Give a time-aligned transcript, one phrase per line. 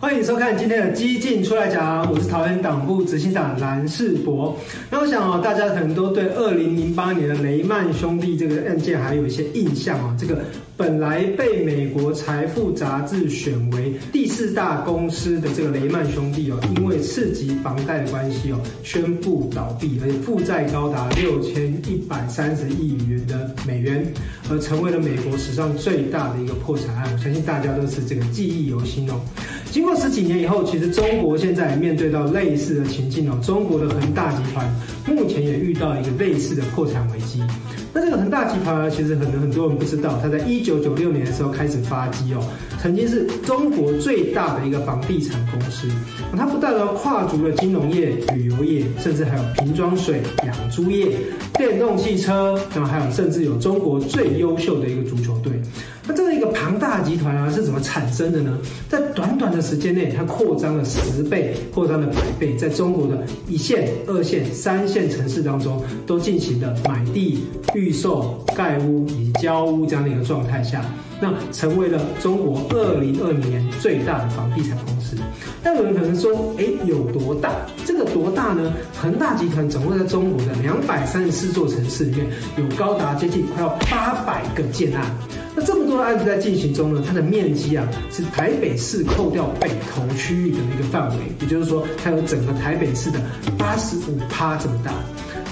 [0.00, 4.56] 欢迎收看今天的激进出来讲，我是桃园党部执行长蓝世博。
[4.88, 10.16] 那我想哦，大家可能都对二零零八年的雷曼兄弟这个案件还有一些印象哦。
[10.16, 10.38] 这个
[10.76, 24.06] 本来被美国财富杂志选为第四大公司的这个雷曼兄弟哦，因为刺激房贷的关系哦，宣布倒闭，而且负债高达六千一百三十亿元的美元，
[24.48, 27.10] 而成为了美国史上最大的一个破产案。
[27.12, 29.20] 我相信大家都是这个记忆犹新哦。
[29.70, 33.38] 经过十几年以后，其实中国现在面对到类似的情境哦。
[33.42, 34.70] 中国的恒大集团
[35.06, 37.42] 目前也遇到一个类似的破产危机。
[37.94, 42.44] 那这个恒大集团呢，其实可能很多人不知道，它在一九九六年的时候开始发迹哦，
[42.82, 45.88] 曾经是中国最大的一个房地产公司。
[46.36, 51.16] 它不但呢跨足了金融业、旅游业，甚至还有瓶装水、养猪业、
[51.54, 55.57] 电动汽车，然后还有甚至有中国最优秀的一个足球队。
[56.68, 58.58] 恒大集团啊是怎么产生的呢？
[58.90, 67.42] 在短短的时间内，它扩张了十倍，扩张了百倍，在中国的一线、二线、三线城市当中，都进行了买地、
[67.74, 70.84] 预售、盖屋以及交屋这样的一个状态下，
[71.22, 75.16] 那成为了中国二零二零年最大的房地产公司。
[75.62, 77.50] 但有人可能说，哎，有多大？
[77.86, 78.70] 这个多大呢？
[79.00, 82.26] 恒大集团总共在中国的两百三十四座城市里面，
[82.58, 85.06] 有高达接近快要八百个建案。
[85.58, 93.18] 那这么多的案子在进行中呢，它的面积啊是台北市扣掉北投区域的一个范围，也就是说，它有整个台北市的
[93.58, 94.92] 八十五趴这么大。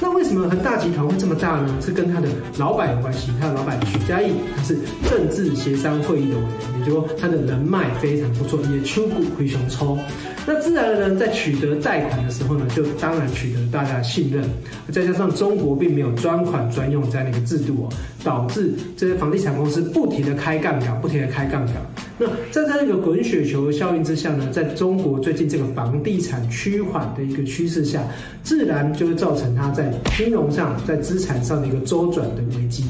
[0.00, 1.74] 那为什么恒大集团会这么大呢？
[1.80, 3.32] 是跟他的老板有关系。
[3.40, 4.78] 他的老板许家印，他是
[5.10, 9.98] 政治协商会议的委员，也就是说他的人脉非常不错，也出股回熊抽。
[10.46, 14.44] 那然而呢在取得贷款的时候呢，就当然取得大家的信任。
[14.92, 21.74] 再加上中国并没有专款专用这样的一个制度哦，导致这些房地产公司不停的开杠杆，不停的开杠杆。
[22.18, 28.02] 那在在这个滚雪球效应之下呢，在中国最近这个房地产趋缓的一个趋势下，
[28.42, 32.84] 自然就会造成它在金融上、在资产上的一个周转的危机。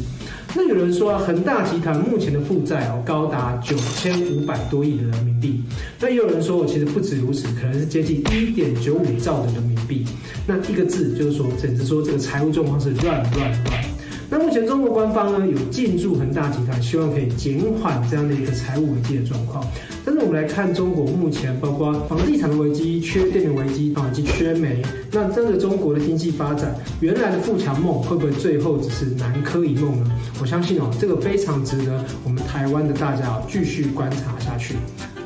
[0.55, 5.61] 那有人说啊，恒大集团目前的负债哦高达九千五百多亿的人民币。
[6.01, 10.07] 那也有人说，我其实不止如此，可能是接近一点九五兆的人民币。
[10.47, 13.96] 那一个字就是说，简直说这个财务状况是乱乱乱。
[14.39, 19.67] 那目前中国官方呢有进驻恒大集团，希望可以减缓这样的一个财务危机的状况。
[20.05, 24.83] 但是我们来看中国目前包括房地产的危机、缺电的危机啊，以及缺煤。
[25.11, 30.13] 那这个中国的经济发展，原来的富强梦会不会最后只是南柯一梦呢？
[30.39, 34.75] 我相信哦，这个非常值得我们台湾的大家继续观察下去。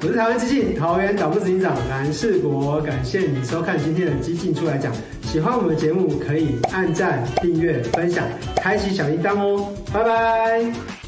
[0.02, 4.92] 我是台湾基进桃园党部执行长蓝世博，感谢你收看今天的基进出来讲。
[5.30, 8.26] 喜欢我们的节目，可以按赞、订阅、分享、
[8.56, 9.72] 开启小铃铛哦。
[9.92, 10.99] 拜拜。